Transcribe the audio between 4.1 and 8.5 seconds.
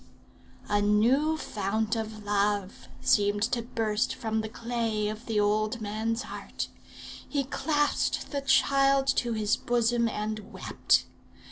from the clay of the old man's heart. He clasped the